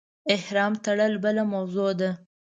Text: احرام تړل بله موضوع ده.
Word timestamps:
احرام 0.35 0.73
تړل 0.85 1.13
بله 1.23 1.43
موضوع 1.53 1.91
ده. 1.99 2.11